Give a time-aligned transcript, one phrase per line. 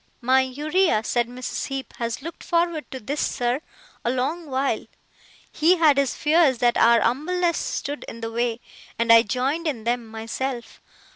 [0.19, 1.67] 'My Uriah,' said Mrs.
[1.67, 3.61] Heep, 'has looked forward to this, sir,
[4.03, 4.87] a long while.
[5.51, 8.61] He had his fears that our umbleness stood in the way,
[8.97, 10.81] and I joined in them myself.